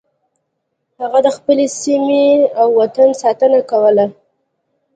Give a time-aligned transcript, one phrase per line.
[1.01, 2.25] هغه د خپلې سیمې
[2.61, 4.05] او وطن ساتنه کوله.